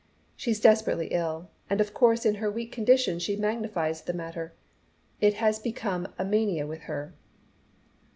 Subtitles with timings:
[0.35, 4.51] She's desperately ill, and of course in her weak condition she magnifies the matter.
[5.19, 7.13] It has become a mania with her."